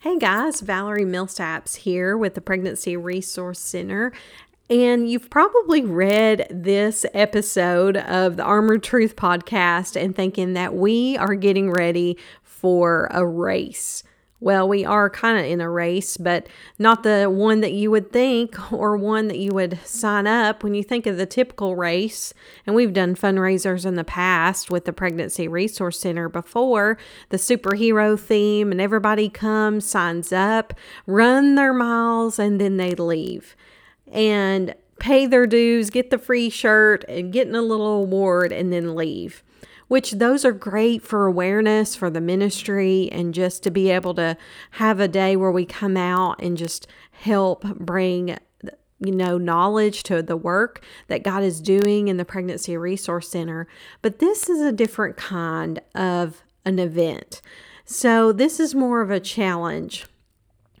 Hey 0.00 0.18
guys, 0.18 0.60
Valerie 0.60 1.06
Millsaps 1.06 1.76
here 1.76 2.18
with 2.18 2.34
the 2.34 2.42
Pregnancy 2.42 2.98
Resource 2.98 3.58
Center. 3.58 4.12
And 4.68 5.08
you've 5.10 5.30
probably 5.30 5.80
read 5.80 6.46
this 6.50 7.06
episode 7.14 7.96
of 7.96 8.36
the 8.36 8.42
Armored 8.42 8.82
Truth 8.82 9.16
podcast 9.16 9.98
and 9.98 10.14
thinking 10.14 10.52
that 10.52 10.74
we 10.74 11.16
are 11.16 11.34
getting 11.34 11.70
ready 11.70 12.18
for 12.42 13.08
a 13.10 13.26
race. 13.26 14.04
Well, 14.46 14.68
we 14.68 14.84
are 14.84 15.10
kind 15.10 15.40
of 15.40 15.44
in 15.44 15.60
a 15.60 15.68
race, 15.68 16.16
but 16.16 16.46
not 16.78 17.02
the 17.02 17.24
one 17.28 17.62
that 17.62 17.72
you 17.72 17.90
would 17.90 18.12
think 18.12 18.72
or 18.72 18.96
one 18.96 19.26
that 19.26 19.40
you 19.40 19.50
would 19.50 19.80
sign 19.84 20.28
up 20.28 20.62
when 20.62 20.72
you 20.72 20.84
think 20.84 21.04
of 21.04 21.16
the 21.16 21.26
typical 21.26 21.74
race. 21.74 22.32
And 22.64 22.76
we've 22.76 22.92
done 22.92 23.16
fundraisers 23.16 23.84
in 23.84 23.96
the 23.96 24.04
past 24.04 24.70
with 24.70 24.84
the 24.84 24.92
Pregnancy 24.92 25.48
Resource 25.48 25.98
Center 25.98 26.28
before, 26.28 26.96
the 27.30 27.38
superhero 27.38 28.16
theme, 28.16 28.70
and 28.70 28.80
everybody 28.80 29.28
comes, 29.28 29.84
signs 29.84 30.32
up, 30.32 30.74
run 31.08 31.56
their 31.56 31.72
miles, 31.72 32.38
and 32.38 32.60
then 32.60 32.76
they 32.76 32.94
leave. 32.94 33.56
And 34.12 34.76
pay 35.00 35.26
their 35.26 35.48
dues, 35.48 35.90
get 35.90 36.10
the 36.10 36.18
free 36.18 36.50
shirt, 36.50 37.04
and 37.08 37.32
get 37.32 37.48
in 37.48 37.56
a 37.56 37.62
little 37.62 38.00
award, 38.00 38.52
and 38.52 38.72
then 38.72 38.94
leave 38.94 39.42
which 39.88 40.12
those 40.12 40.44
are 40.44 40.52
great 40.52 41.02
for 41.02 41.26
awareness 41.26 41.94
for 41.94 42.10
the 42.10 42.20
ministry 42.20 43.08
and 43.12 43.34
just 43.34 43.62
to 43.62 43.70
be 43.70 43.90
able 43.90 44.14
to 44.14 44.36
have 44.72 45.00
a 45.00 45.08
day 45.08 45.36
where 45.36 45.52
we 45.52 45.64
come 45.64 45.96
out 45.96 46.40
and 46.42 46.56
just 46.56 46.86
help 47.10 47.62
bring 47.78 48.36
you 48.98 49.12
know 49.12 49.36
knowledge 49.36 50.02
to 50.02 50.22
the 50.22 50.36
work 50.36 50.82
that 51.08 51.22
God 51.22 51.42
is 51.42 51.60
doing 51.60 52.08
in 52.08 52.16
the 52.16 52.24
pregnancy 52.24 52.76
resource 52.76 53.28
center 53.28 53.66
but 54.02 54.18
this 54.18 54.48
is 54.48 54.60
a 54.60 54.72
different 54.72 55.16
kind 55.16 55.80
of 55.94 56.42
an 56.64 56.78
event 56.78 57.40
so 57.84 58.32
this 58.32 58.58
is 58.58 58.74
more 58.74 59.00
of 59.00 59.10
a 59.10 59.20
challenge 59.20 60.06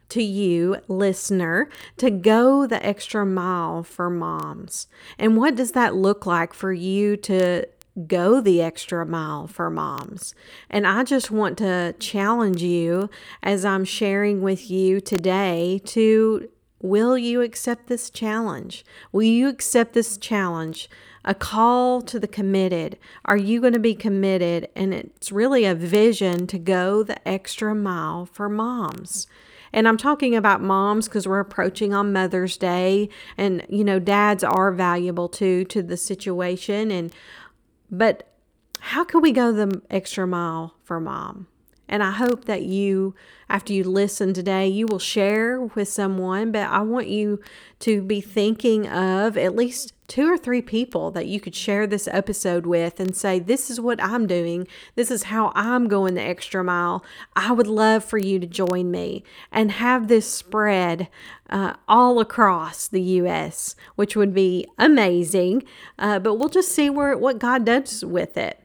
to 0.08 0.22
you, 0.22 0.76
listener, 0.88 1.68
to 1.96 2.10
go 2.10 2.66
the 2.66 2.84
extra 2.84 3.26
mile 3.26 3.82
for 3.82 4.08
moms. 4.08 4.86
And 5.18 5.36
what 5.36 5.56
does 5.56 5.72
that 5.72 5.94
look 5.94 6.26
like 6.26 6.54
for 6.54 6.72
you 6.72 7.16
to 7.18 7.66
go 8.06 8.40
the 8.40 8.60
extra 8.60 9.06
mile 9.06 9.46
for 9.46 9.70
moms. 9.70 10.34
And 10.68 10.86
I 10.86 11.04
just 11.04 11.30
want 11.30 11.56
to 11.58 11.94
challenge 11.98 12.62
you 12.62 13.08
as 13.42 13.64
I'm 13.64 13.84
sharing 13.84 14.42
with 14.42 14.70
you 14.70 15.00
today 15.00 15.80
to 15.86 16.48
will 16.80 17.16
you 17.16 17.40
accept 17.40 17.86
this 17.86 18.10
challenge? 18.10 18.84
Will 19.12 19.22
you 19.22 19.48
accept 19.48 19.94
this 19.94 20.18
challenge? 20.18 20.88
A 21.24 21.34
call 21.34 22.02
to 22.02 22.20
the 22.20 22.28
committed. 22.28 22.98
Are 23.24 23.36
you 23.36 23.60
going 23.60 23.72
to 23.72 23.80
be 23.80 23.94
committed? 23.94 24.68
And 24.76 24.94
it's 24.94 25.32
really 25.32 25.64
a 25.64 25.74
vision 25.74 26.46
to 26.48 26.58
go 26.58 27.02
the 27.02 27.26
extra 27.26 27.74
mile 27.74 28.26
for 28.26 28.48
moms. 28.48 29.26
And 29.72 29.88
I'm 29.88 29.96
talking 29.96 30.36
about 30.36 30.62
moms 30.62 31.08
because 31.08 31.26
we're 31.26 31.40
approaching 31.40 31.92
on 31.92 32.12
Mother's 32.12 32.56
Day, 32.56 33.08
and 33.36 33.66
you 33.68 33.84
know, 33.84 33.98
dads 33.98 34.42
are 34.42 34.72
valuable 34.72 35.28
too 35.28 35.64
to 35.64 35.82
the 35.82 35.96
situation. 35.96 36.90
And 36.90 37.12
but 37.90 38.28
how 38.80 39.04
can 39.04 39.20
we 39.20 39.32
go 39.32 39.52
the 39.52 39.82
extra 39.90 40.26
mile 40.26 40.74
for 40.84 41.00
mom? 41.00 41.46
And 41.88 42.02
I 42.02 42.10
hope 42.12 42.46
that 42.46 42.62
you, 42.62 43.14
after 43.48 43.72
you 43.72 43.84
listen 43.84 44.34
today, 44.34 44.66
you 44.66 44.86
will 44.86 44.98
share 44.98 45.60
with 45.60 45.88
someone. 45.88 46.52
But 46.52 46.68
I 46.68 46.80
want 46.80 47.08
you 47.08 47.40
to 47.80 48.02
be 48.02 48.20
thinking 48.20 48.88
of 48.88 49.36
at 49.36 49.54
least 49.54 49.92
two 50.08 50.30
or 50.30 50.38
three 50.38 50.62
people 50.62 51.10
that 51.10 51.26
you 51.26 51.40
could 51.40 51.54
share 51.54 51.86
this 51.86 52.08
episode 52.08 52.66
with 52.66 53.00
and 53.00 53.16
say, 53.16 53.38
This 53.38 53.70
is 53.70 53.80
what 53.80 54.02
I'm 54.02 54.26
doing. 54.26 54.66
This 54.94 55.10
is 55.10 55.24
how 55.24 55.52
I'm 55.54 55.88
going 55.88 56.14
the 56.14 56.22
extra 56.22 56.62
mile. 56.64 57.04
I 57.34 57.52
would 57.52 57.66
love 57.66 58.04
for 58.04 58.18
you 58.18 58.38
to 58.38 58.46
join 58.46 58.90
me 58.90 59.24
and 59.52 59.72
have 59.72 60.08
this 60.08 60.30
spread 60.30 61.08
uh, 61.50 61.74
all 61.88 62.20
across 62.20 62.88
the 62.88 63.02
U.S., 63.02 63.76
which 63.94 64.16
would 64.16 64.34
be 64.34 64.66
amazing. 64.78 65.62
Uh, 65.98 66.18
but 66.18 66.34
we'll 66.34 66.48
just 66.48 66.72
see 66.72 66.90
where 66.90 67.16
what 67.16 67.38
God 67.38 67.64
does 67.64 68.04
with 68.04 68.36
it. 68.36 68.60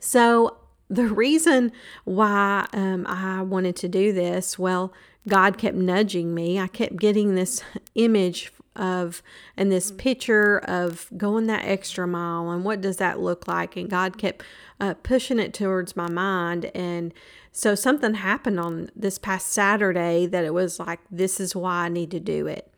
So 0.00 0.58
the 0.94 1.08
reason 1.08 1.72
why 2.04 2.66
um, 2.72 3.06
I 3.06 3.42
wanted 3.42 3.76
to 3.76 3.88
do 3.88 4.12
this, 4.12 4.58
well, 4.58 4.92
God 5.26 5.58
kept 5.58 5.76
nudging 5.76 6.34
me. 6.34 6.58
I 6.58 6.66
kept 6.66 6.96
getting 6.96 7.34
this 7.34 7.62
image 7.94 8.52
of 8.76 9.22
and 9.56 9.70
this 9.70 9.92
picture 9.92 10.58
of 10.58 11.08
going 11.16 11.46
that 11.46 11.64
extra 11.64 12.08
mile 12.08 12.50
and 12.50 12.64
what 12.64 12.80
does 12.80 12.96
that 12.96 13.20
look 13.20 13.46
like 13.46 13.76
and 13.76 13.88
god 13.88 14.18
kept 14.18 14.42
uh, 14.80 14.94
pushing 15.04 15.38
it 15.38 15.54
towards 15.54 15.94
my 15.94 16.10
mind 16.10 16.64
and 16.74 17.14
so 17.52 17.76
something 17.76 18.14
happened 18.14 18.58
on 18.58 18.90
this 18.96 19.16
past 19.16 19.46
saturday 19.46 20.26
that 20.26 20.44
it 20.44 20.52
was 20.52 20.80
like 20.80 20.98
this 21.08 21.38
is 21.38 21.54
why 21.54 21.84
i 21.84 21.88
need 21.88 22.10
to 22.10 22.18
do 22.18 22.48
it 22.48 22.68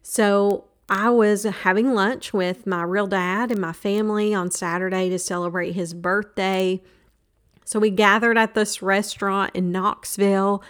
so 0.00 0.64
I 0.88 1.08
was 1.08 1.44
having 1.44 1.94
lunch 1.94 2.34
with 2.34 2.66
my 2.66 2.82
real 2.82 3.06
dad 3.06 3.50
and 3.50 3.60
my 3.60 3.72
family 3.72 4.34
on 4.34 4.50
Saturday 4.50 5.08
to 5.08 5.18
celebrate 5.18 5.72
his 5.72 5.94
birthday. 5.94 6.82
So 7.64 7.78
we 7.78 7.90
gathered 7.90 8.38
at 8.38 8.54
this 8.54 8.82
restaurant 8.82 9.52
in 9.54 9.72
Knoxville 9.72 10.62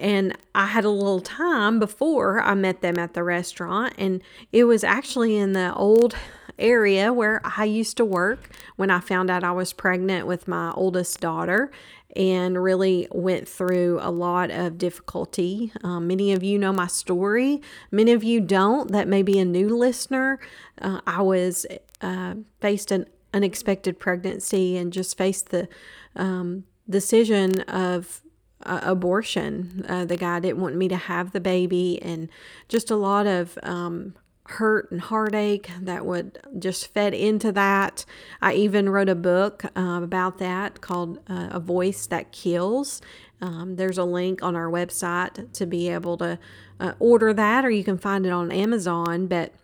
and 0.00 0.36
I 0.54 0.66
had 0.66 0.84
a 0.84 0.90
little 0.90 1.20
time 1.20 1.78
before 1.78 2.40
I 2.40 2.54
met 2.54 2.80
them 2.80 2.98
at 2.98 3.12
the 3.12 3.22
restaurant, 3.22 3.94
and 3.98 4.22
it 4.50 4.64
was 4.64 4.82
actually 4.82 5.36
in 5.36 5.52
the 5.52 5.74
old 5.74 6.16
area 6.58 7.12
where 7.12 7.40
I 7.44 7.64
used 7.64 7.96
to 7.98 8.04
work 8.04 8.48
when 8.76 8.90
I 8.90 9.00
found 9.00 9.30
out 9.30 9.44
I 9.44 9.52
was 9.52 9.72
pregnant 9.72 10.26
with 10.26 10.48
my 10.48 10.72
oldest 10.72 11.20
daughter 11.20 11.70
and 12.16 12.60
really 12.60 13.06
went 13.12 13.48
through 13.48 13.98
a 14.02 14.10
lot 14.10 14.50
of 14.50 14.78
difficulty. 14.78 15.72
Um, 15.84 16.08
many 16.08 16.32
of 16.32 16.42
you 16.42 16.58
know 16.58 16.72
my 16.72 16.86
story, 16.86 17.62
many 17.90 18.12
of 18.12 18.24
you 18.24 18.40
don't. 18.40 18.90
That 18.90 19.06
may 19.06 19.22
be 19.22 19.38
a 19.38 19.44
new 19.44 19.76
listener. 19.76 20.40
Uh, 20.80 21.00
I 21.06 21.22
was 21.22 21.66
uh, 22.00 22.34
faced 22.60 22.90
an 22.90 23.06
unexpected 23.32 23.98
pregnancy 23.98 24.76
and 24.76 24.92
just 24.92 25.16
faced 25.16 25.50
the 25.50 25.68
um, 26.16 26.64
decision 26.88 27.60
of 27.62 28.22
uh, 28.64 28.80
abortion. 28.82 29.84
Uh, 29.88 30.04
the 30.04 30.16
guy 30.16 30.40
didn't 30.40 30.60
want 30.60 30.76
me 30.76 30.88
to 30.88 30.96
have 30.96 31.32
the 31.32 31.40
baby, 31.40 32.00
and 32.02 32.28
just 32.68 32.90
a 32.90 32.96
lot 32.96 33.26
of 33.26 33.58
um, 33.62 34.14
hurt 34.44 34.90
and 34.90 35.00
heartache 35.00 35.70
that 35.80 36.04
would 36.04 36.38
just 36.58 36.92
fed 36.92 37.14
into 37.14 37.52
that. 37.52 38.04
I 38.42 38.54
even 38.54 38.88
wrote 38.88 39.08
a 39.08 39.14
book 39.14 39.64
uh, 39.76 40.00
about 40.02 40.38
that 40.38 40.80
called 40.80 41.18
uh, 41.28 41.48
A 41.52 41.60
Voice 41.60 42.06
That 42.06 42.32
Kills. 42.32 43.00
Um, 43.40 43.76
there's 43.76 43.96
a 43.96 44.04
link 44.04 44.42
on 44.42 44.54
our 44.54 44.68
website 44.68 45.52
to 45.54 45.66
be 45.66 45.88
able 45.88 46.18
to 46.18 46.38
uh, 46.78 46.92
order 46.98 47.32
that, 47.32 47.64
or 47.64 47.70
you 47.70 47.84
can 47.84 47.96
find 47.96 48.26
it 48.26 48.30
on 48.30 48.52
Amazon. 48.52 49.26
But 49.26 49.54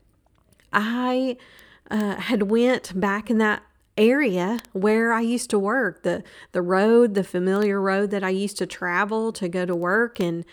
I 0.72 1.37
uh, 1.91 2.16
had 2.16 2.44
went 2.44 2.98
back 2.98 3.30
in 3.30 3.38
that 3.38 3.62
area 3.97 4.58
where 4.72 5.12
I 5.12 5.20
used 5.20 5.50
to 5.50 5.58
work, 5.58 6.02
the 6.02 6.22
the 6.52 6.62
road, 6.62 7.14
the 7.14 7.24
familiar 7.24 7.80
road 7.80 8.10
that 8.10 8.22
I 8.22 8.30
used 8.30 8.58
to 8.58 8.66
travel 8.66 9.32
to 9.32 9.48
go 9.48 9.64
to 9.64 9.74
work, 9.74 10.20
and 10.20 10.44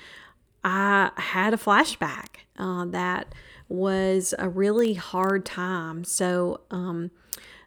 I 0.64 1.12
had 1.18 1.54
a 1.54 1.58
flashback 1.58 2.46
uh, 2.58 2.86
that 2.86 3.34
was 3.68 4.34
a 4.40 4.48
really 4.48 4.94
hard 4.94 5.46
time. 5.46 6.04
So, 6.04 6.62
um, 6.72 7.12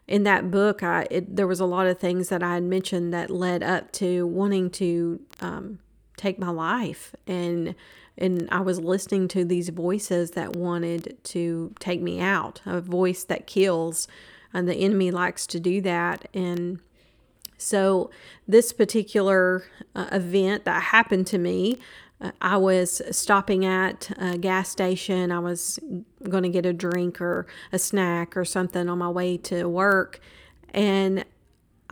in 0.07 0.23
that 0.23 0.49
book, 0.49 0.83
I 0.83 1.07
it, 1.11 1.35
there 1.35 1.47
was 1.47 1.59
a 1.59 1.65
lot 1.65 1.87
of 1.87 1.99
things 1.99 2.29
that 2.29 2.41
I 2.41 2.55
had 2.55 2.63
mentioned 2.63 3.13
that 3.13 3.29
led 3.29 3.61
up 3.61 3.91
to 3.93 4.25
wanting 4.25 4.69
to 4.71 5.19
um, 5.41 5.79
take 6.15 6.39
my 6.39 6.49
life, 6.49 7.13
and 7.27 7.75
and 8.17 8.47
I 8.51 8.61
was 8.61 8.79
listening 8.79 9.27
to 9.29 9.45
these 9.45 9.69
voices 9.69 10.31
that 10.31 10.55
wanted 10.55 11.17
to 11.25 11.73
take 11.79 12.01
me 12.01 12.19
out, 12.19 12.61
a 12.65 12.81
voice 12.81 13.23
that 13.25 13.47
kills 13.47 14.07
and 14.53 14.67
the 14.67 14.75
enemy 14.75 15.11
likes 15.11 15.45
to 15.47 15.59
do 15.59 15.81
that. 15.81 16.27
And 16.33 16.79
so, 17.57 18.09
this 18.47 18.71
particular 18.71 19.65
uh, 19.95 20.07
event 20.11 20.65
that 20.65 20.83
happened 20.83 21.27
to 21.27 21.37
me, 21.37 21.79
uh, 22.21 22.31
I 22.41 22.57
was 22.57 23.01
stopping 23.11 23.65
at 23.65 24.11
a 24.17 24.37
gas 24.37 24.69
station. 24.69 25.31
I 25.31 25.39
was 25.39 25.79
going 26.27 26.43
to 26.43 26.49
get 26.49 26.65
a 26.65 26.73
drink 26.73 27.19
or 27.19 27.47
a 27.71 27.79
snack 27.79 28.37
or 28.37 28.45
something 28.45 28.89
on 28.89 28.99
my 28.99 29.09
way 29.09 29.37
to 29.37 29.67
work. 29.67 30.19
And 30.73 31.25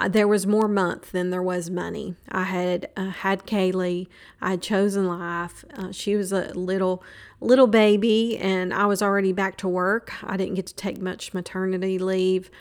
there 0.10 0.28
was 0.28 0.46
more 0.46 0.68
month 0.68 1.12
than 1.12 1.30
there 1.30 1.42
was 1.42 1.70
money. 1.70 2.16
I 2.30 2.44
had 2.44 2.90
uh, 2.98 3.10
had 3.10 3.46
Kaylee. 3.46 4.08
I 4.42 4.52
had 4.52 4.62
chosen 4.62 5.08
life. 5.08 5.64
Uh, 5.74 5.92
she 5.92 6.16
was 6.16 6.32
a 6.32 6.54
little 6.54 7.02
little 7.40 7.68
baby, 7.68 8.38
and 8.38 8.74
I 8.74 8.86
was 8.86 9.02
already 9.02 9.32
back 9.32 9.58
to 9.58 9.68
work. 9.68 10.12
I 10.24 10.36
didn't 10.36 10.56
get 10.56 10.66
to 10.68 10.76
take 10.76 11.00
much 11.02 11.34
maternity 11.34 11.98
leave, 11.98 12.52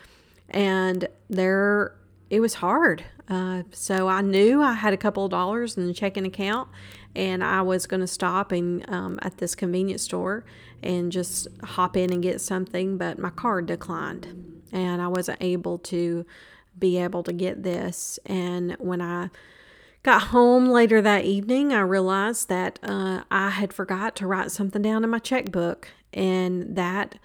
and 0.49 1.07
there 1.29 1.95
it 2.29 2.39
was 2.39 2.55
hard. 2.55 3.03
Uh, 3.27 3.63
so 3.71 4.07
I 4.07 4.21
knew 4.21 4.61
I 4.61 4.73
had 4.73 4.93
a 4.93 4.97
couple 4.97 5.25
of 5.25 5.31
dollars 5.31 5.77
in 5.77 5.87
the 5.87 5.93
checking 5.93 6.25
account, 6.25 6.69
and 7.15 7.43
I 7.43 7.61
was 7.63 7.85
going 7.87 8.01
to 8.01 8.07
stop 8.07 8.51
and 8.51 8.87
um, 8.89 9.19
at 9.21 9.37
this 9.37 9.55
convenience 9.55 10.03
store 10.03 10.45
and 10.83 11.11
just 11.11 11.47
hop 11.63 11.97
in 11.97 12.13
and 12.13 12.21
get 12.21 12.39
something, 12.39 12.97
but 12.97 13.17
my 13.17 13.31
card 13.31 13.65
declined, 13.65 14.61
and 14.71 15.01
I 15.01 15.07
wasn't 15.07 15.39
able 15.41 15.79
to 15.79 16.25
be 16.77 16.97
able 16.97 17.23
to 17.23 17.33
get 17.33 17.63
this. 17.63 18.19
And 18.25 18.73
when 18.79 19.01
I 19.01 19.29
got 20.03 20.23
home 20.23 20.67
later 20.69 21.01
that 21.01 21.25
evening, 21.25 21.73
I 21.73 21.79
realized 21.79 22.49
that 22.49 22.79
uh, 22.83 23.23
I 23.31 23.49
had 23.49 23.73
forgot 23.73 24.15
to 24.17 24.27
write 24.27 24.51
something 24.51 24.81
down 24.81 25.03
in 25.03 25.09
my 25.09 25.19
checkbook, 25.19 25.89
and 26.13 26.75
that 26.75 27.17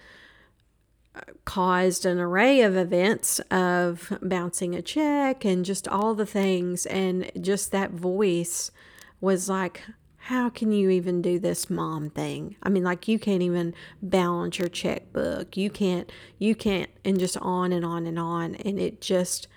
uh, 1.15 1.21
caused 1.45 2.05
an 2.05 2.19
array 2.19 2.61
of 2.61 2.75
events 2.75 3.39
of 3.51 4.17
bouncing 4.21 4.73
a 4.73 4.81
check 4.81 5.45
and 5.45 5.63
just 5.65 5.87
all 5.87 6.15
the 6.15 6.25
things. 6.25 6.85
And 6.85 7.31
just 7.39 7.71
that 7.71 7.91
voice 7.91 8.71
was 9.19 9.47
like, 9.49 9.83
how 10.25 10.49
can 10.51 10.71
you 10.71 10.91
even 10.91 11.23
do 11.23 11.39
this 11.39 11.67
mom 11.67 12.11
thing? 12.11 12.55
I 12.61 12.69
mean, 12.69 12.83
like 12.83 13.07
you 13.07 13.17
can't 13.17 13.41
even 13.41 13.73
balance 14.03 14.59
your 14.59 14.67
checkbook. 14.67 15.57
You 15.57 15.71
can't, 15.71 16.11
you 16.37 16.53
can't, 16.53 16.91
and 17.03 17.19
just 17.19 17.37
on 17.37 17.71
and 17.71 17.83
on 17.83 18.05
and 18.05 18.19
on. 18.19 18.53
And 18.55 18.79
it 18.79 19.01
just 19.01 19.47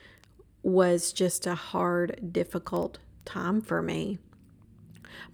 was 0.63 1.13
just 1.13 1.47
a 1.47 1.55
hard, 1.55 2.33
difficult 2.33 2.99
time 3.27 3.61
for 3.61 3.83
me. 3.83 4.19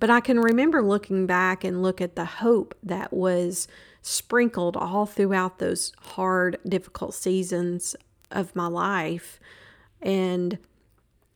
But 0.00 0.10
I 0.10 0.18
can 0.18 0.40
remember 0.40 0.82
looking 0.82 1.26
back 1.26 1.62
and 1.62 1.80
look 1.80 2.00
at 2.00 2.16
the 2.16 2.24
hope 2.24 2.74
that 2.82 3.12
was 3.12 3.68
sprinkled 4.02 4.76
all 4.76 5.06
throughout 5.06 5.58
those 5.58 5.92
hard, 6.00 6.58
difficult 6.66 7.14
seasons 7.14 7.94
of 8.32 8.56
my 8.56 8.66
life. 8.66 9.38
And, 10.02 10.58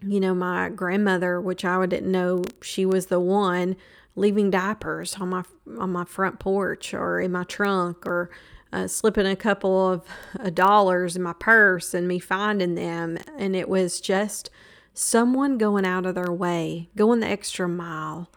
you 0.07 0.21
know, 0.21 0.35
my 0.35 0.69
grandmother, 0.69 1.41
which 1.41 1.65
I 1.65 1.85
didn't 1.87 2.13
know 2.13 2.45
she 2.63 2.85
was 2.85 3.07
the 3.07 3.21
one, 3.21 3.77
leaving 4.17 4.51
diapers 4.51 5.17
on 5.17 5.31
my 5.31 5.45
on 5.79 5.91
my 5.91 6.05
front 6.05 6.39
porch 6.39 6.95
or 6.95 7.21
in 7.21 7.33
my 7.33 7.45
trunk 7.45 8.07
or 8.07 8.31
uh, 8.73 8.87
slipping 8.87 9.27
a 9.27 9.37
couple 9.37 9.93
of 9.93 10.05
uh, 10.39 10.51
dollars 10.51 11.17
in 11.17 11.23
my 11.23 11.33
purse 11.33 11.95
and 11.95 12.07
me 12.07 12.19
finding 12.19 12.75
them 12.75 13.19
and 13.39 13.55
it 13.57 13.69
was 13.69 14.01
just 14.01 14.51
someone 14.95 15.59
going 15.59 15.85
out 15.85 16.07
of 16.07 16.15
their 16.15 16.33
way, 16.33 16.89
going 16.97 17.21
the 17.21 17.27
extra 17.27 17.69
mile, 17.69 18.31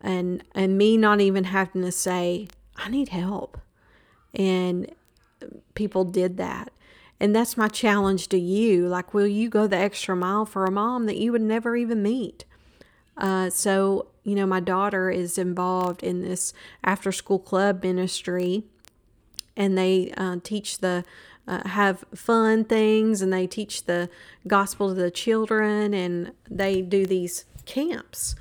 and 0.00 0.42
and 0.54 0.76
me 0.76 0.96
not 0.96 1.20
even 1.20 1.44
having 1.44 1.82
to 1.82 1.92
say, 1.92 2.48
I 2.76 2.88
need 2.88 3.10
help. 3.10 3.58
And 4.34 4.90
people 5.74 6.04
did 6.04 6.38
that. 6.38 6.72
And 7.20 7.36
that's 7.36 7.56
my 7.56 7.68
challenge 7.68 8.28
to 8.28 8.38
you. 8.38 8.88
Like, 8.88 9.12
will 9.12 9.26
you 9.26 9.50
go 9.50 9.66
the 9.66 9.76
extra 9.76 10.16
mile 10.16 10.46
for 10.46 10.64
a 10.64 10.70
mom 10.70 11.04
that 11.06 11.18
you 11.18 11.32
would 11.32 11.42
never 11.42 11.76
even 11.76 12.02
meet? 12.02 12.46
Uh, 13.16 13.50
so, 13.50 14.06
you 14.24 14.34
know, 14.34 14.46
my 14.46 14.60
daughter 14.60 15.10
is 15.10 15.36
involved 15.36 16.02
in 16.02 16.22
this 16.22 16.54
after 16.82 17.12
school 17.12 17.38
club 17.38 17.82
ministry, 17.82 18.64
and 19.54 19.76
they 19.76 20.12
uh, 20.16 20.36
teach 20.42 20.78
the 20.78 21.04
uh, 21.46 21.68
have 21.68 22.04
fun 22.14 22.64
things 22.64 23.20
and 23.20 23.32
they 23.32 23.46
teach 23.46 23.84
the 23.84 24.08
gospel 24.46 24.88
to 24.88 24.94
the 24.94 25.10
children 25.10 25.92
and 25.92 26.32
they 26.48 26.80
do 26.80 27.04
these 27.04 27.44
camps. 27.66 28.36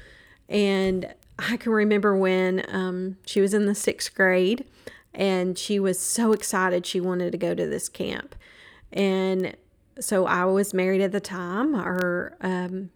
And 0.48 1.14
I 1.40 1.58
can 1.58 1.72
remember 1.72 2.16
when 2.16 2.64
um, 2.68 3.18
she 3.26 3.42
was 3.42 3.54
in 3.54 3.66
the 3.66 3.74
sixth 3.74 4.14
grade 4.14 4.66
and 5.14 5.58
she 5.58 5.80
was 5.80 6.00
so 6.00 6.34
excited 6.34 6.86
she 6.86 7.00
wanted 7.00 7.31
to 7.31 7.38
go 7.38 7.56
to 7.56 7.66
this 7.66 7.90
camp. 7.90 8.36
And 8.92 9.56
so 10.00 10.26
I 10.26 10.46
was 10.46 10.74
married 10.74 11.02
at 11.02 11.12
the 11.12 11.20
time. 11.20 11.76
Or 11.76 12.36
um, 12.42 12.92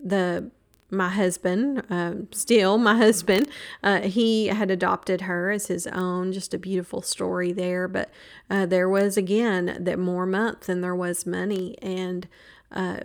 the 0.00 0.50
my 0.90 1.08
husband, 1.08 1.82
um, 1.88 2.28
still 2.32 2.76
my 2.76 2.96
husband, 2.96 3.48
uh, 3.82 4.02
he 4.02 4.48
had 4.48 4.70
adopted 4.70 5.22
her 5.22 5.50
as 5.50 5.68
his 5.68 5.86
own. 5.86 6.32
Just 6.32 6.52
a 6.52 6.58
beautiful 6.58 7.00
story 7.00 7.50
there. 7.50 7.88
But 7.88 8.10
uh, 8.50 8.66
there 8.66 8.88
was 8.88 9.16
again 9.16 9.78
that 9.80 9.98
more 9.98 10.26
month 10.26 10.66
than 10.66 10.82
there 10.82 10.94
was 10.94 11.26
money, 11.26 11.76
and 11.80 12.28
uh, 12.70 13.00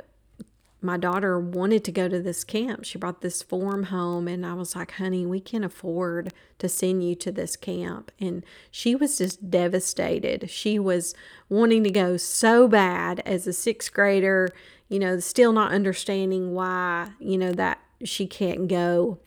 my 0.82 0.98
daughter 0.98 1.40
wanted 1.40 1.84
to 1.86 1.92
go 1.92 2.08
to 2.08 2.22
this 2.22 2.44
camp. 2.44 2.86
She 2.86 2.98
brought 2.98 3.22
this 3.22 3.42
form 3.42 3.84
home, 3.84 4.28
and 4.28 4.46
I 4.46 4.54
was 4.54 4.76
like, 4.76 4.92
honey, 4.92 5.26
we 5.26 5.40
can't 5.40 5.66
afford 5.66 6.34
to 6.60 6.70
send 6.70 7.04
you 7.04 7.16
to 7.16 7.32
this 7.32 7.56
camp. 7.56 8.12
And 8.20 8.46
she 8.70 8.96
was 8.96 9.18
just 9.18 9.50
devastated. 9.50 10.50
She 10.50 10.78
was 10.78 11.16
wanting 11.50 11.84
to 11.84 11.92
go 11.92 12.18
so 12.18 12.68
bad 12.68 13.22
as 13.26 13.48
a 13.48 13.54
sixth 13.54 13.92
grader 13.92 14.54
you 14.90 15.00
know, 15.00 15.20
still 15.20 15.52
not 15.52 15.72
understanding 15.72 16.54
why, 16.54 17.10
you 17.20 17.38
know, 17.38 17.52
that 17.54 17.80
she 18.04 18.26
can't 18.26 18.68
go. 18.68 19.20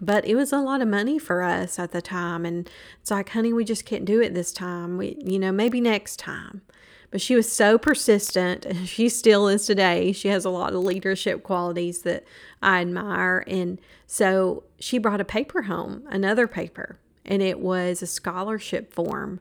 But 0.00 0.24
it 0.24 0.34
was 0.34 0.52
a 0.52 0.58
lot 0.58 0.80
of 0.80 0.88
money 0.88 1.18
for 1.18 1.42
us 1.42 1.78
at 1.78 1.92
the 1.92 2.00
time. 2.00 2.46
And 2.46 2.68
it's 3.00 3.10
like, 3.10 3.30
honey, 3.30 3.52
we 3.52 3.64
just 3.64 3.84
can't 3.84 4.04
do 4.04 4.20
it 4.20 4.34
this 4.34 4.52
time. 4.52 4.96
We, 4.96 5.16
you 5.20 5.38
know, 5.38 5.52
maybe 5.52 5.80
next 5.80 6.18
time. 6.18 6.62
But 7.10 7.20
she 7.20 7.34
was 7.34 7.50
so 7.50 7.76
persistent. 7.76 8.64
And 8.64 8.88
she 8.88 9.08
still 9.08 9.48
is 9.48 9.66
today. 9.66 10.12
She 10.12 10.28
has 10.28 10.44
a 10.44 10.50
lot 10.50 10.72
of 10.72 10.84
leadership 10.84 11.42
qualities 11.42 12.02
that 12.02 12.24
I 12.62 12.80
admire. 12.80 13.44
And 13.46 13.80
so 14.06 14.64
she 14.78 14.98
brought 14.98 15.20
a 15.20 15.24
paper 15.24 15.62
home, 15.62 16.04
another 16.08 16.46
paper, 16.46 16.98
and 17.24 17.42
it 17.42 17.60
was 17.60 18.02
a 18.02 18.06
scholarship 18.06 18.92
form 18.92 19.40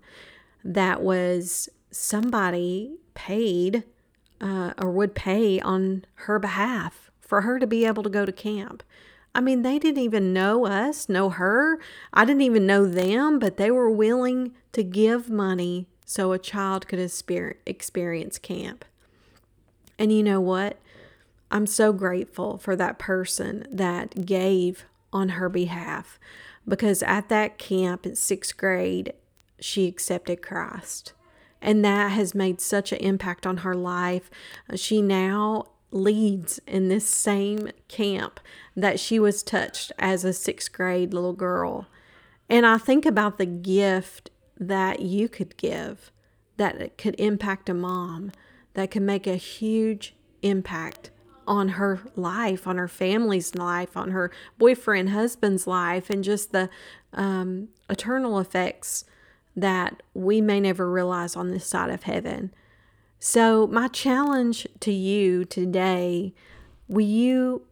that 0.64 1.02
was 1.02 1.70
somebody 1.92 2.98
paid 3.14 3.84
uh, 4.42 4.74
or 4.78 4.92
would 4.92 5.16
pay 5.16 5.60
on 5.60 6.06
her 6.16 6.40
behalf 6.40 7.12
for 7.20 7.42
her 7.42 7.60
to 7.60 7.68
be 7.68 7.86
able 7.86 8.04
to 8.04 8.10
go 8.10 8.26
to 8.26 8.32
camp. 8.32 8.84
I 9.34 9.42
mean, 9.42 9.62
they 9.62 9.78
didn't 9.78 10.02
even 10.02 10.34
know 10.34 10.66
us, 10.66 11.08
know 11.08 11.30
her. 11.30 11.80
I 12.14 12.26
didn't 12.26 12.42
even 12.42 12.66
know 12.66 12.86
them, 12.86 13.40
but 13.40 13.58
they 13.58 13.70
were 13.70 13.90
willing 13.90 14.54
to 14.74 14.84
give 14.84 15.30
money 15.30 15.88
so 16.10 16.32
a 16.32 16.40
child 16.40 16.88
could 16.88 16.98
experience 16.98 18.40
camp. 18.40 18.84
And 20.00 20.12
you 20.12 20.24
know 20.24 20.42
what? 20.42 20.80
I'm 21.52 21.68
so 21.68 21.94
grateful 21.94 22.58
for 22.58 22.76
that 22.76 22.98
person 22.98 23.68
that 23.70 24.26
gave 24.26 24.86
on 25.14 25.30
her 25.30 25.50
behalf 25.50 26.18
because 26.68 27.04
at 27.04 27.30
that 27.30 27.60
camp 27.60 28.08
in 28.08 28.16
sixth 28.16 28.58
grade, 28.58 29.14
she 29.60 29.88
accepted 29.88 30.42
Christ. 30.42 31.14
And 31.62 31.86
that 31.86 32.10
has 32.14 32.34
made 32.34 32.60
such 32.60 32.92
an 32.92 32.98
impact 32.98 33.46
on 33.46 33.58
her 33.58 33.76
life. 33.76 34.32
She 34.74 35.04
now 35.04 35.66
leads 35.92 36.60
in 36.66 36.88
this 36.88 37.08
same 37.08 37.70
camp 37.88 38.40
that 38.76 39.00
she 39.00 39.20
was 39.20 39.44
touched 39.44 39.92
as 40.00 40.26
a 40.26 40.34
sixth 40.34 40.72
grade 40.72 41.14
little 41.14 41.34
girl. 41.34 41.86
And 42.50 42.66
I 42.66 42.80
think 42.80 43.06
about 43.06 43.38
the 43.38 43.46
gift 43.46 44.32
that 44.60 45.02
you 45.02 45.30
could 45.30 45.58
give 45.58 46.12
that 46.60 46.98
could 46.98 47.16
impact 47.18 47.70
a 47.70 47.74
mom, 47.74 48.32
that 48.74 48.92
could 48.92 49.02
make 49.02 49.26
a 49.26 49.38
huge 49.38 50.14
impact 50.42 51.10
on 51.48 51.70
her 51.70 52.02
life, 52.16 52.68
on 52.68 52.78
her 52.78 52.88
family's 52.88 53.56
life, 53.56 53.98
on 53.98 54.12
her 54.12 54.30
boyfriend, 54.58 55.10
husband's 55.10 55.66
life, 55.66 56.10
and 56.10 56.24
just 56.24 56.52
the 56.52 56.70
um, 57.14 57.70
eternal 57.90 58.40
effects 58.40 59.06
that 59.56 60.04
we 60.14 60.42
may 60.42 60.60
never 60.60 60.92
realize 60.92 61.36
on 61.36 61.50
this 61.50 61.66
side 61.66 61.90
of 61.90 62.04
heaven. 62.04 62.54
So, 63.20 63.66
my 63.68 63.88
challenge 63.88 64.68
to 64.82 64.92
you 64.92 65.46
today 65.46 66.34
will 66.88 67.06
you 67.06 67.64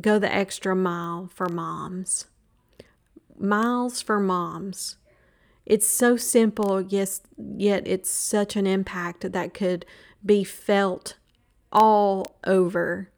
go 0.00 0.18
the 0.18 0.34
extra 0.34 0.74
mile 0.74 1.30
for 1.32 1.48
moms? 1.48 2.26
Miles 3.38 4.02
for 4.02 4.18
moms. 4.18 4.96
It's 5.66 5.86
so 5.86 6.16
simple, 6.16 6.80
yes, 6.80 7.20
yet 7.36 7.86
it's 7.86 8.08
such 8.08 8.56
an 8.56 8.66
impact 8.66 9.30
that 9.32 9.52
could 9.52 9.84
be 10.24 10.44
felt 10.44 11.16
all 11.72 12.36
over 12.44 13.10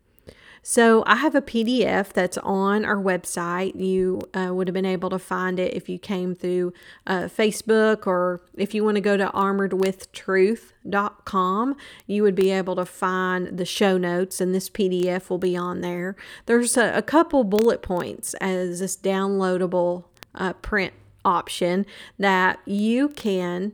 so 0.70 1.02
I 1.06 1.16
have 1.16 1.34
a 1.34 1.40
PDF 1.40 2.12
that's 2.12 2.36
on 2.36 2.84
our 2.84 2.98
website. 2.98 3.80
You 3.80 4.20
uh, 4.34 4.50
would 4.52 4.68
have 4.68 4.74
been 4.74 4.84
able 4.84 5.08
to 5.08 5.18
find 5.18 5.58
it 5.58 5.72
if 5.72 5.88
you 5.88 5.98
came 5.98 6.34
through 6.34 6.74
uh, 7.06 7.22
Facebook 7.22 8.06
or 8.06 8.42
if 8.54 8.74
you 8.74 8.84
want 8.84 8.96
to 8.96 9.00
go 9.00 9.16
to 9.16 9.28
armoredwithtruth.com, 9.28 11.76
you 12.06 12.22
would 12.22 12.34
be 12.34 12.50
able 12.50 12.76
to 12.76 12.84
find 12.84 13.56
the 13.56 13.64
show 13.64 13.96
notes 13.96 14.42
and 14.42 14.54
this 14.54 14.68
PDF 14.68 15.30
will 15.30 15.38
be 15.38 15.56
on 15.56 15.80
there. 15.80 16.16
There's 16.44 16.76
a, 16.76 16.92
a 16.92 17.00
couple 17.00 17.44
bullet 17.44 17.80
points 17.80 18.34
as 18.34 18.80
this 18.80 18.94
downloadable 18.94 20.04
uh, 20.34 20.52
print 20.52 20.92
option 21.24 21.86
that 22.18 22.58
you 22.64 23.08
can 23.08 23.72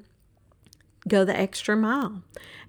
go 1.06 1.24
the 1.24 1.38
extra 1.38 1.76
mile. 1.76 2.22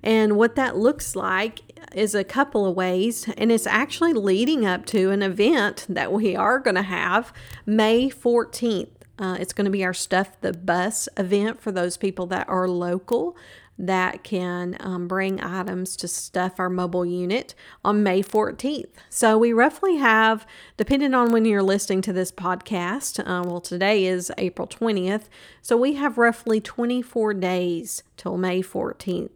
And 0.03 0.38
what 0.38 0.55
that 0.55 0.77
looks 0.77 1.15
like 1.15 1.62
is 1.94 2.13
a 2.13 2.24
couple 2.24 2.65
of 2.65 2.75
ways, 2.75 3.27
and 3.38 3.51
it's 3.51 3.65
actually 3.65 4.13
leading 4.13 4.65
up 4.65 4.86
to 4.88 5.10
an 5.12 5.24
event 5.24 5.86
that 5.89 6.12
we 6.12 6.36
are 6.36 6.60
going 6.60 6.75
to 6.75 6.82
have 6.82 7.34
May 7.65 8.10
14th. 8.10 8.89
Uh, 9.17 9.38
it's 9.39 9.53
going 9.53 9.65
to 9.65 9.72
be 9.72 9.84
our 9.84 9.94
Stuff 9.94 10.39
the 10.41 10.51
Bus 10.51 11.08
event 11.17 11.62
for 11.62 11.72
those 11.72 11.96
people 11.96 12.25
that 12.27 12.48
are 12.50 12.67
local 12.67 13.38
that 13.77 14.24
can 14.24 14.77
um, 14.79 15.08
bring 15.08 15.41
items 15.41 15.96
to 15.98 16.08
stuff 16.08 16.60
our 16.60 16.70
mobile 16.70 17.05
unit 17.05 17.53
on 17.84 18.03
May 18.03 18.24
14th. 18.24 18.88
So 19.10 19.38
we 19.38 19.51
roughly 19.51 19.98
have, 19.98 20.46
depending 20.77 21.13
on 21.13 21.32
when 21.32 21.46
you're 21.46 21.62
listening 21.62 22.01
to 22.03 22.13
this 22.13 22.32
podcast, 22.32 23.20
uh, 23.20 23.44
well, 23.46 23.60
today 23.60 24.05
is 24.05 24.32
April 24.38 24.67
20th. 24.67 25.24
So 25.62 25.75
we 25.75 25.96
have 25.96 26.17
roughly 26.17 26.62
24 26.62 27.34
days 27.34 28.03
till 28.15 28.38
May 28.38 28.62
14th. 28.62 29.29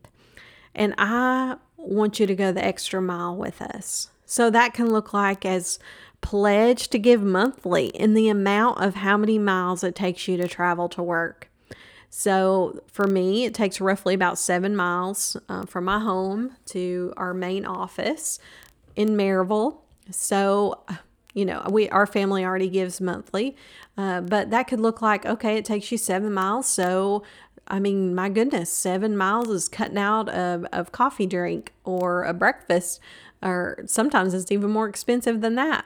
And 0.74 0.96
I 0.98 1.58
want 1.76 2.20
you 2.20 2.28
to 2.28 2.36
go 2.36 2.52
the 2.52 2.64
extra 2.64 3.02
mile 3.02 3.36
with 3.36 3.62
us. 3.62 4.10
So 4.26 4.50
that 4.52 4.74
can 4.74 4.90
look 4.90 5.14
like 5.14 5.46
as 5.46 5.80
pledge 6.22 6.90
to 6.90 7.00
give 7.00 7.22
monthly 7.22 7.88
in 7.88 8.14
the 8.14 8.30
amount 8.30 8.82
of 8.82 8.96
how 8.96 9.18
many 9.18 9.40
miles 9.40 9.84
it 9.84 9.96
takes 9.96 10.28
you 10.28 10.38
to 10.38 10.48
travel 10.48 10.88
to 10.90 11.04
work. 11.04 11.49
So 12.10 12.82
for 12.88 13.08
me, 13.08 13.46
it 13.46 13.54
takes 13.54 13.80
roughly 13.80 14.14
about 14.14 14.38
seven 14.38 14.76
miles 14.76 15.38
uh, 15.48 15.66
from 15.66 15.86
my 15.86 16.00
home 16.00 16.56
to 16.68 17.14
our 17.18 17.34
main 17.34 17.66
office 17.66 18.40
in 18.96 19.10
Maryville. 19.10 19.78
So, 20.12 20.84
you 21.34 21.46
know, 21.46 21.66
we 21.70 21.88
our 21.90 22.08
family 22.08 22.44
already 22.44 22.70
gives 22.70 23.00
monthly, 23.00 23.56
uh, 23.98 24.22
but 24.22 24.50
that 24.50 24.64
could 24.64 24.80
look 24.80 25.02
like 25.02 25.26
okay, 25.26 25.58
it 25.58 25.66
takes 25.66 25.92
you 25.92 25.98
seven 25.98 26.34
miles. 26.34 26.68
So, 26.68 27.24
I 27.68 27.80
mean, 27.80 28.16
my 28.16 28.30
goodness, 28.30 28.72
seven 28.72 29.16
miles 29.16 29.50
is 29.50 29.70
cutting 29.70 30.00
out 30.00 30.30
of, 30.30 30.66
of 30.74 30.92
coffee 30.92 31.28
drink 31.28 31.74
or 31.84 32.24
a 32.24 32.34
breakfast, 32.34 33.00
or 33.44 33.84
sometimes 33.86 34.34
it's 34.34 34.52
even 34.52 34.72
more 34.72 34.90
expensive 34.90 35.42
than 35.42 35.54
that 35.56 35.86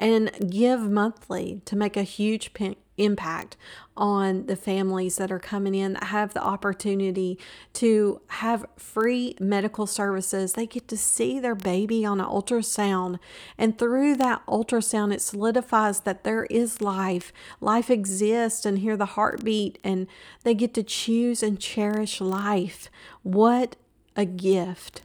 and 0.00 0.50
give 0.50 0.90
monthly 0.90 1.60
to 1.66 1.76
make 1.76 1.96
a 1.96 2.02
huge 2.02 2.54
impact 3.00 3.56
on 3.96 4.46
the 4.46 4.56
families 4.56 5.16
that 5.16 5.32
are 5.32 5.38
coming 5.38 5.74
in 5.74 5.94
that 5.94 6.04
have 6.04 6.32
the 6.32 6.42
opportunity 6.42 7.38
to 7.72 8.20
have 8.28 8.64
free 8.76 9.34
medical 9.40 9.86
services. 9.86 10.52
They 10.52 10.66
get 10.66 10.88
to 10.88 10.96
see 10.96 11.38
their 11.38 11.54
baby 11.54 12.04
on 12.04 12.20
an 12.20 12.26
ultrasound, 12.26 13.18
and 13.58 13.78
through 13.78 14.16
that 14.16 14.44
ultrasound, 14.46 15.12
it 15.12 15.20
solidifies 15.20 16.00
that 16.00 16.24
there 16.24 16.44
is 16.44 16.80
life. 16.80 17.32
Life 17.60 17.90
exists, 17.90 18.64
and 18.64 18.78
hear 18.78 18.96
the 18.96 19.06
heartbeat, 19.06 19.78
and 19.84 20.06
they 20.44 20.54
get 20.54 20.74
to 20.74 20.82
choose 20.82 21.42
and 21.42 21.60
cherish 21.60 22.20
life. 22.20 22.90
What 23.22 23.76
a 24.16 24.24
gift! 24.24 25.02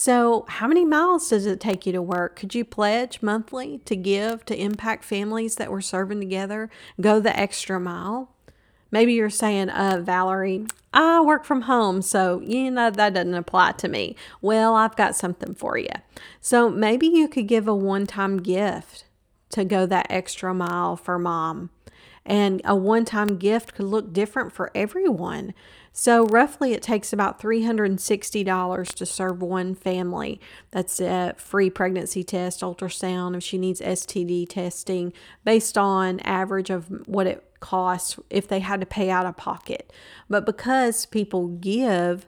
So, 0.00 0.44
how 0.46 0.68
many 0.68 0.84
miles 0.84 1.28
does 1.28 1.44
it 1.44 1.58
take 1.58 1.84
you 1.84 1.90
to 1.90 2.00
work? 2.00 2.36
Could 2.36 2.54
you 2.54 2.64
pledge 2.64 3.20
monthly 3.20 3.78
to 3.78 3.96
give 3.96 4.44
to 4.44 4.56
impact 4.56 5.02
families 5.02 5.56
that 5.56 5.72
we're 5.72 5.80
serving 5.80 6.20
together? 6.20 6.70
Go 7.00 7.18
the 7.18 7.36
extra 7.36 7.80
mile. 7.80 8.30
Maybe 8.92 9.14
you're 9.14 9.28
saying, 9.28 9.70
uh, 9.70 9.98
Valerie, 10.00 10.66
I 10.94 11.20
work 11.22 11.44
from 11.44 11.62
home, 11.62 12.00
so 12.00 12.40
you 12.42 12.70
know 12.70 12.90
that 12.90 13.14
doesn't 13.14 13.34
apply 13.34 13.72
to 13.72 13.88
me. 13.88 14.14
Well, 14.40 14.76
I've 14.76 14.94
got 14.94 15.16
something 15.16 15.56
for 15.56 15.76
you. 15.76 15.90
So 16.40 16.70
maybe 16.70 17.08
you 17.08 17.26
could 17.26 17.48
give 17.48 17.66
a 17.66 17.74
one 17.74 18.06
time 18.06 18.36
gift 18.36 19.04
to 19.48 19.64
go 19.64 19.84
that 19.84 20.06
extra 20.10 20.54
mile 20.54 20.94
for 20.94 21.18
mom. 21.18 21.70
And 22.24 22.60
a 22.64 22.76
one 22.76 23.04
time 23.04 23.36
gift 23.36 23.74
could 23.74 23.86
look 23.86 24.12
different 24.12 24.52
for 24.52 24.70
everyone. 24.76 25.54
So, 25.92 26.26
roughly, 26.26 26.72
it 26.72 26.82
takes 26.82 27.12
about 27.12 27.40
$360 27.40 28.94
to 28.94 29.06
serve 29.06 29.42
one 29.42 29.74
family. 29.74 30.40
That's 30.70 31.00
a 31.00 31.34
free 31.36 31.70
pregnancy 31.70 32.22
test, 32.22 32.60
ultrasound, 32.60 33.36
if 33.36 33.42
she 33.42 33.58
needs 33.58 33.80
STD 33.80 34.48
testing, 34.48 35.12
based 35.44 35.76
on 35.76 36.20
average 36.20 36.70
of 36.70 36.86
what 37.06 37.26
it 37.26 37.44
costs 37.60 38.18
if 38.30 38.46
they 38.46 38.60
had 38.60 38.80
to 38.80 38.86
pay 38.86 39.10
out 39.10 39.26
of 39.26 39.36
pocket. 39.36 39.92
But 40.28 40.46
because 40.46 41.06
people 41.06 41.48
give, 41.48 42.26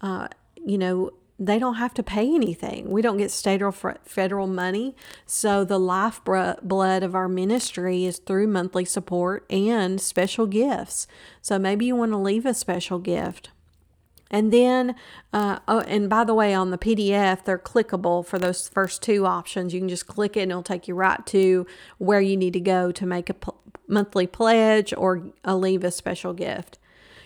uh, 0.00 0.28
you 0.56 0.78
know, 0.78 1.12
they 1.46 1.58
don't 1.58 1.74
have 1.74 1.92
to 1.94 2.02
pay 2.02 2.34
anything. 2.34 2.90
We 2.90 3.02
don't 3.02 3.16
get 3.16 3.30
state 3.30 3.62
or 3.62 3.72
federal 3.72 4.46
money. 4.46 4.94
So 5.26 5.64
the 5.64 5.78
lifeblood 5.78 7.02
of 7.02 7.14
our 7.14 7.28
ministry 7.28 8.04
is 8.04 8.18
through 8.18 8.46
monthly 8.46 8.84
support 8.84 9.44
and 9.50 10.00
special 10.00 10.46
gifts. 10.46 11.06
So 11.40 11.58
maybe 11.58 11.86
you 11.86 11.96
want 11.96 12.12
to 12.12 12.18
leave 12.18 12.46
a 12.46 12.54
special 12.54 12.98
gift. 12.98 13.50
And 14.30 14.50
then, 14.50 14.94
uh, 15.32 15.58
oh, 15.68 15.80
and 15.80 16.08
by 16.08 16.24
the 16.24 16.32
way, 16.32 16.54
on 16.54 16.70
the 16.70 16.78
PDF, 16.78 17.44
they're 17.44 17.58
clickable 17.58 18.24
for 18.24 18.38
those 18.38 18.66
first 18.68 19.02
two 19.02 19.26
options. 19.26 19.74
You 19.74 19.80
can 19.80 19.90
just 19.90 20.06
click 20.06 20.36
it 20.36 20.42
and 20.42 20.50
it'll 20.50 20.62
take 20.62 20.88
you 20.88 20.94
right 20.94 21.24
to 21.26 21.66
where 21.98 22.20
you 22.20 22.36
need 22.36 22.54
to 22.54 22.60
go 22.60 22.92
to 22.92 23.04
make 23.04 23.28
a 23.28 23.34
p- 23.34 23.52
monthly 23.86 24.26
pledge 24.26 24.94
or 24.96 25.24
uh, 25.44 25.54
leave 25.54 25.84
a 25.84 25.90
special 25.90 26.32
gift. 26.32 26.78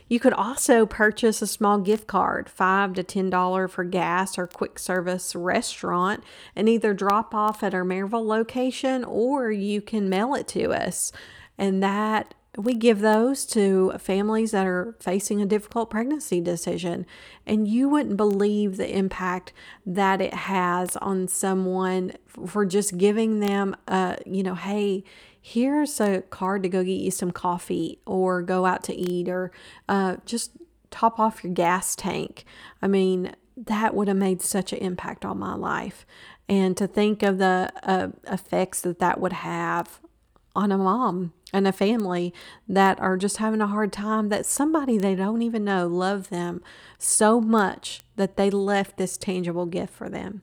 You 0.09 0.21
could 0.21 0.33
also 0.33 0.87
purchase 0.87 1.43
a 1.43 1.47
small 1.47 1.79
gift 1.79 2.07
card, 2.07 2.49
five 2.49 2.95
to 2.95 3.03
ten 3.03 3.29
dollar 3.31 3.67
for 3.67 3.85
gas 3.85 4.39
or 4.39 4.47
quick 4.47 4.79
service 4.79 5.35
restaurant, 5.35 6.23
and 6.55 6.69
either 6.69 6.95
drop 6.95 7.35
off 7.35 7.63
at 7.63 7.75
our 7.75 7.85
Maryville 7.85 8.25
location 8.25 9.03
or 9.05 9.51
you 9.51 9.81
can 9.81 10.09
mail 10.09 10.35
it 10.35 10.47
to 10.49 10.73
us. 10.73 11.11
And 11.59 11.83
that 11.83 12.35
we 12.57 12.75
give 12.75 13.01
those 13.01 13.45
to 13.45 13.93
families 13.99 14.53
that 14.53 14.67
are 14.67 14.95
facing 15.01 15.43
a 15.43 15.47
difficult 15.47 15.91
pregnancy 15.91 16.41
decision. 16.41 17.05
And 17.47 17.69
you 17.69 17.89
wouldn't 17.89 18.17
believe 18.17 18.77
the 18.77 18.97
impact 18.97 19.53
that 19.85 20.21
it 20.21 20.33
has 20.33 20.97
on 20.97 21.29
someone 21.29 22.13
for 22.47 22.65
just 22.65 22.97
giving 22.97 23.41
them 23.41 23.77
a, 23.89 24.19
you 24.25 24.43
know, 24.43 24.55
hey, 24.55 25.05
here's 25.49 26.01
a 26.01 26.23
card 26.23 26.61
to 26.65 26.69
go 26.69 26.83
get 26.83 26.91
you 26.91 27.09
some 27.09 27.31
coffee 27.31 28.01
or 28.05 28.43
go 28.43 28.67
out 28.67 28.83
to 28.83 28.93
eat 28.93 29.29
or 29.29 29.53
uh, 29.89 30.17
just 30.27 30.51
top 30.91 31.21
off 31.21 31.45
your 31.45 31.53
gas 31.53 31.95
tank. 31.95 32.45
I 32.83 32.89
mean, 32.89 33.33
that 33.57 33.95
would 33.95 34.09
have 34.09 34.17
made 34.17 34.43
such 34.43 34.73
an 34.73 34.81
impact 34.81 35.25
on 35.25 35.39
my 35.39 35.55
life. 35.55 36.05
And 36.49 36.77
to 36.77 36.89
think 36.89 37.23
of 37.23 37.39
the 37.39 37.73
uh, 37.85 38.09
effects 38.27 38.81
that 38.81 38.99
that 38.99 39.21
would 39.21 39.35
have 39.35 40.01
on 40.57 40.73
a 40.73 40.79
mom 40.79 41.33
and 41.53 41.69
a 41.69 41.73
family 41.73 42.35
that 42.67 42.99
are 42.99 43.17
just 43.17 43.37
having 43.37 43.61
a 43.61 43.69
hard 43.69 43.93
time, 43.93 44.31
that 44.31 44.47
somebody 44.47 44.99
they 44.99 45.15
don't 45.15 45.43
even 45.43 45.65
know 45.65 45.87
love 45.87 46.29
them 46.29 46.61
so 46.99 47.41
much 47.41 48.01
that 48.17 48.37
they 48.37 48.51
left 48.51 48.97
this 48.97 49.17
tangible 49.17 49.67
gift 49.67 49.95
for 49.95 50.09
them. 50.09 50.43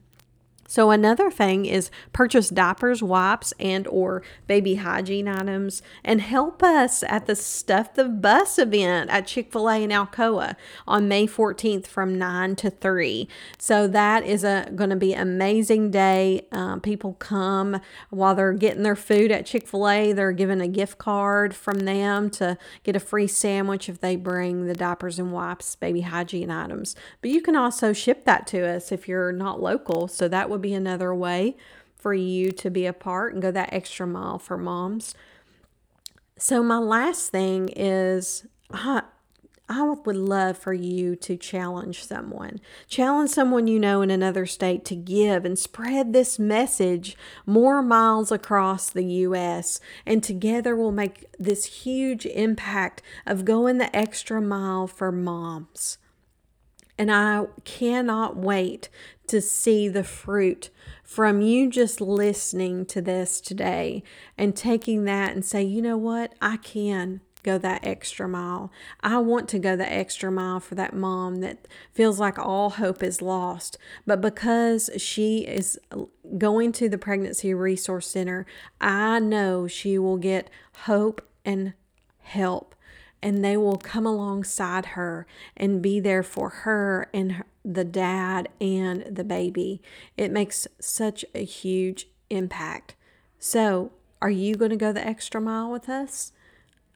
So 0.66 0.90
another 0.90 1.30
thing 1.30 1.66
is 1.66 1.90
purchase 2.12 2.48
diapers, 2.48 3.02
wipes, 3.02 3.52
and 3.60 3.86
or 3.86 4.22
baby 4.46 4.76
hygiene 4.76 5.28
items 5.28 5.82
and 6.02 6.20
help 6.20 6.62
us 6.62 7.02
at 7.04 7.26
the 7.26 7.36
Stuff 7.36 7.94
the 7.94 8.04
Bus 8.04 8.58
event 8.58 9.10
at 9.10 9.26
Chick-fil-A 9.26 9.82
in 9.82 9.90
Alcoa 9.90 10.56
on 10.86 11.08
May 11.08 11.26
14th 11.26 11.86
from 11.86 12.18
9 12.18 12.56
to 12.56 12.70
3. 12.70 13.28
So 13.58 13.86
that 13.88 14.24
is 14.24 14.44
a 14.44 14.70
going 14.74 14.90
to 14.90 14.96
be 14.96 15.12
amazing 15.12 15.90
day. 15.90 16.46
Um, 16.52 16.80
people 16.80 17.14
come 17.14 17.80
while 18.10 18.34
they're 18.34 18.52
getting 18.52 18.82
their 18.82 18.96
food 18.96 19.30
at 19.30 19.46
Chick-fil-A. 19.46 20.12
They're 20.12 20.32
given 20.32 20.60
a 20.60 20.68
gift 20.68 20.98
card 20.98 21.54
from 21.54 21.80
them 21.80 22.30
to 22.30 22.56
get 22.82 22.96
a 22.96 23.00
free 23.00 23.26
sandwich 23.26 23.88
if 23.88 24.00
they 24.00 24.16
bring 24.16 24.66
the 24.66 24.74
diapers 24.74 25.18
and 25.18 25.32
wipes, 25.32 25.76
baby 25.76 26.02
hygiene 26.02 26.50
items. 26.50 26.96
But 27.20 27.30
you 27.30 27.40
can 27.42 27.56
also 27.56 27.92
ship 27.92 28.24
that 28.24 28.46
to 28.48 28.66
us 28.66 28.90
if 28.90 29.08
you're 29.08 29.32
not 29.32 29.60
local. 29.60 30.08
So 30.08 30.28
that 30.28 30.50
would 30.54 30.62
be 30.62 30.74
another 30.74 31.14
way 31.14 31.56
for 31.96 32.14
you 32.14 32.52
to 32.52 32.70
be 32.70 32.86
a 32.86 32.92
part 32.92 33.32
and 33.32 33.42
go 33.42 33.50
that 33.50 33.72
extra 33.72 34.06
mile 34.06 34.38
for 34.38 34.56
moms. 34.56 35.14
So, 36.38 36.62
my 36.62 36.78
last 36.78 37.30
thing 37.30 37.68
is 37.74 38.46
I, 38.70 39.02
I 39.68 39.82
would 39.82 40.16
love 40.16 40.58
for 40.58 40.74
you 40.74 41.16
to 41.16 41.36
challenge 41.36 42.04
someone. 42.04 42.60
Challenge 42.86 43.30
someone 43.30 43.66
you 43.66 43.80
know 43.80 44.02
in 44.02 44.10
another 44.10 44.44
state 44.44 44.84
to 44.84 44.94
give 44.94 45.44
and 45.44 45.58
spread 45.58 46.12
this 46.12 46.38
message 46.38 47.16
more 47.46 47.82
miles 47.82 48.30
across 48.30 48.90
the 48.90 49.04
U.S. 49.04 49.80
And 50.04 50.22
together 50.22 50.76
we'll 50.76 50.92
make 50.92 51.24
this 51.38 51.64
huge 51.64 52.26
impact 52.26 53.00
of 53.24 53.46
going 53.46 53.78
the 53.78 53.94
extra 53.96 54.42
mile 54.42 54.86
for 54.86 55.10
moms. 55.10 55.96
And 56.98 57.10
I 57.10 57.46
cannot 57.64 58.36
wait 58.36 58.88
to 59.28 59.40
see 59.40 59.88
the 59.88 60.04
fruit 60.04 60.70
from 61.02 61.40
you 61.40 61.70
just 61.70 62.00
listening 62.00 62.86
to 62.86 63.00
this 63.00 63.40
today 63.40 64.02
and 64.36 64.56
taking 64.56 65.04
that 65.04 65.32
and 65.32 65.44
say, 65.44 65.62
you 65.62 65.80
know 65.82 65.96
what, 65.96 66.34
I 66.40 66.56
can 66.56 67.20
go 67.44 67.58
that 67.58 67.86
extra 67.86 68.26
mile. 68.26 68.72
I 69.00 69.18
want 69.18 69.48
to 69.50 69.58
go 69.58 69.76
the 69.76 69.90
extra 69.90 70.32
mile 70.32 70.58
for 70.60 70.74
that 70.74 70.94
mom 70.94 71.36
that 71.36 71.68
feels 71.92 72.18
like 72.18 72.38
all 72.38 72.70
hope 72.70 73.02
is 73.02 73.22
lost. 73.22 73.78
But 74.06 74.20
because 74.20 74.90
she 74.96 75.40
is 75.40 75.78
going 76.38 76.72
to 76.72 76.88
the 76.88 76.98
Pregnancy 76.98 77.54
Resource 77.54 78.08
Center, 78.08 78.46
I 78.80 79.20
know 79.20 79.68
she 79.68 79.98
will 79.98 80.16
get 80.16 80.50
hope 80.78 81.22
and 81.44 81.74
help 82.20 82.74
and 83.24 83.42
they 83.42 83.56
will 83.56 83.78
come 83.78 84.04
alongside 84.04 84.84
her 84.84 85.26
and 85.56 85.80
be 85.80 85.98
there 85.98 86.22
for 86.22 86.50
her 86.50 87.08
and 87.14 87.42
the 87.64 87.82
dad 87.82 88.50
and 88.60 89.02
the 89.16 89.24
baby. 89.24 89.80
It 90.18 90.30
makes 90.30 90.68
such 90.78 91.24
a 91.34 91.42
huge 91.42 92.06
impact. 92.28 92.94
So, 93.38 93.92
are 94.20 94.30
you 94.30 94.56
going 94.56 94.72
to 94.72 94.76
go 94.76 94.92
the 94.92 95.04
extra 95.04 95.40
mile 95.40 95.72
with 95.72 95.88
us? 95.88 96.32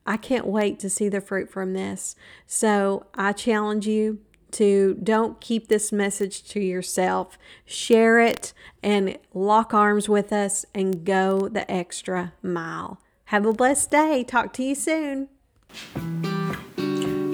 I 0.06 0.18
can't 0.18 0.47
wait 0.47 0.78
to 0.80 0.90
see 0.90 1.08
the 1.08 1.23
fruit 1.23 1.50
from 1.50 1.73
this. 1.73 2.14
So, 2.47 3.06
I 3.14 3.32
challenge 3.32 3.87
you 3.87 4.18
to 4.50 4.99
don't 5.02 5.40
keep 5.40 5.68
this 5.68 5.92
message 5.92 6.44
to 6.50 6.61
yourself. 6.61 7.38
Share 7.64 8.20
it 8.20 8.52
and 8.82 9.16
lock 9.32 9.73
arms 9.73 10.11
with 10.11 10.30
us 10.30 10.66
and 10.75 11.06
go 11.06 11.49
the 11.49 11.70
extra 11.70 12.35
mile. 12.42 13.00
Have 13.26 13.47
a 13.47 13.52
blessed 13.54 13.90
day. 13.90 14.25
Talk 14.25 14.52
to 14.54 14.62
you 14.62 14.75
soon. 14.75 15.28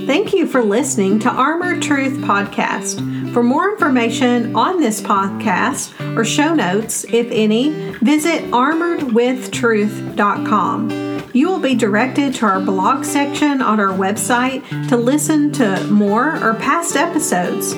Thank 0.07 0.33
you 0.35 0.47
for 0.47 0.63
listening 0.63 1.19
to 1.21 1.31
Armor 1.31 1.81
Truth 1.81 2.19
Podcast. 2.19 3.33
For 3.33 3.43
more 3.43 3.73
information 3.73 4.55
on 4.55 4.79
this 4.79 5.01
podcast 5.01 5.99
or 6.17 6.25
show 6.25 6.55
notes, 6.55 7.05
if 7.05 7.27
any, 7.31 7.71
visit 8.03 8.45
armoredwithtruth.com. 8.51 11.31
You 11.33 11.49
will 11.49 11.59
be 11.59 11.75
directed 11.75 12.35
to 12.35 12.45
our 12.47 12.61
blog 12.61 13.05
section 13.05 13.63
on 13.63 13.81
our 13.81 13.97
website 13.97 14.63
to 14.89 14.99
listen 14.99 15.51
to 15.53 15.83
more 15.87 16.37
or 16.45 16.53
past 16.55 16.97
episodes. 16.97 17.73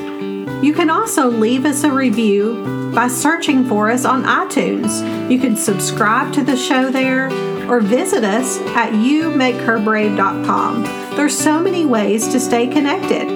You 0.64 0.72
can 0.74 0.90
also 0.90 1.30
leave 1.30 1.64
us 1.64 1.84
a 1.84 1.92
review 1.92 2.90
by 2.92 3.06
searching 3.08 3.64
for 3.66 3.88
us 3.88 4.04
on 4.04 4.24
iTunes. 4.24 5.30
You 5.30 5.38
can 5.38 5.56
subscribe 5.56 6.32
to 6.34 6.42
the 6.42 6.56
show 6.56 6.90
there 6.90 7.30
Mm-hmm. 7.66 7.72
or 7.72 7.80
visit 7.80 8.22
us 8.22 8.58
at 8.76 8.92
youmakeherbrave.com. 8.92 10.84
There's 11.16 11.36
so 11.36 11.60
many 11.60 11.84
ways 11.84 12.28
to 12.28 12.38
stay 12.38 12.68
connected 12.68 13.26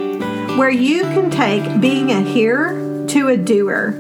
where 0.56 0.70
you 0.70 1.02
can 1.02 1.30
take 1.30 1.80
being 1.80 2.12
a 2.12 2.20
hearer 2.20 3.06
to 3.08 3.28
a 3.28 3.36
doer. 3.36 3.92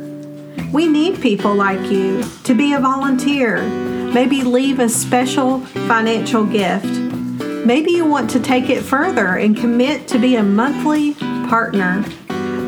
We 0.72 0.86
need 0.86 1.20
people 1.20 1.54
like 1.54 1.90
you 1.90 2.22
to 2.44 2.54
be 2.54 2.74
a 2.74 2.80
volunteer, 2.80 3.60
maybe 4.12 4.42
leave 4.42 4.78
a 4.78 4.88
special 4.88 5.60
financial 5.60 6.44
gift. 6.44 6.86
Maybe 7.66 7.90
you 7.92 8.04
want 8.04 8.30
to 8.30 8.40
take 8.40 8.70
it 8.70 8.82
further 8.82 9.36
and 9.36 9.56
commit 9.56 10.06
to 10.08 10.18
be 10.18 10.36
a 10.36 10.44
monthly 10.44 11.14
partner. 11.14 12.04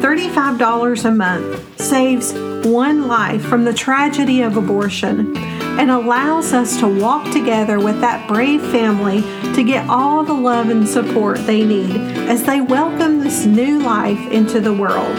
$35 0.00 1.04
a 1.04 1.11
month 1.12 1.81
saves 1.81 2.33
one 2.64 3.09
life 3.09 3.42
from 3.42 3.64
the 3.64 3.73
tragedy 3.73 4.42
of 4.42 4.57
abortion 4.57 5.37
and 5.37 5.90
allows 5.90 6.52
us 6.52 6.78
to 6.78 6.87
walk 6.87 7.31
together 7.33 7.81
with 7.81 8.00
that 8.00 8.28
brave 8.28 8.62
family 8.71 9.23
to 9.54 9.64
get 9.64 9.88
all 9.88 10.23
the 10.23 10.33
love 10.33 10.69
and 10.69 10.88
support 10.88 11.38
they 11.47 11.64
need 11.64 11.97
as 12.28 12.45
they 12.45 12.61
welcome 12.61 13.21
this 13.21 13.47
new 13.47 13.78
life 13.81 14.31
into 14.31 14.61
the 14.61 14.73
world. 14.73 15.16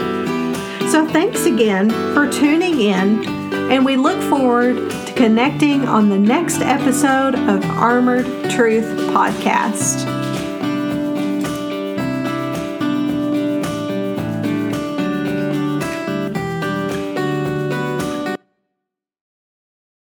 So, 0.90 1.06
thanks 1.06 1.44
again 1.44 1.90
for 2.14 2.30
tuning 2.30 2.80
in, 2.80 3.24
and 3.70 3.84
we 3.84 3.96
look 3.96 4.20
forward 4.30 4.90
to 4.90 5.12
connecting 5.14 5.86
on 5.88 6.08
the 6.08 6.18
next 6.18 6.60
episode 6.60 7.34
of 7.34 7.64
Armored 7.64 8.26
Truth 8.50 8.86
Podcast. 9.10 10.23